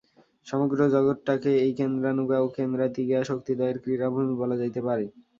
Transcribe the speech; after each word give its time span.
সমগ্র 0.47 0.79
জগৎটাকে 0.93 1.51
এই 1.63 1.71
কেন্দ্রানুগা 1.79 2.37
ও 2.41 2.57
কেন্দ্রাতিগা 2.57 3.19
শক্তিদ্বয়ের 3.29 3.77
ক্রীড়াভূমি 3.83 4.33
বলা 4.41 4.55
যাইতে 4.61 4.81
পারে। 4.87 5.05